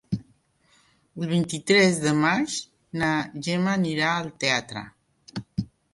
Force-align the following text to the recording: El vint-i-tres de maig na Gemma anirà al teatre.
El 1.19 1.27
vint-i-tres 1.31 1.99
de 2.05 2.13
maig 2.23 2.57
na 3.03 3.11
Gemma 3.49 3.77
anirà 3.81 4.09
al 4.15 4.33
teatre. 4.45 4.85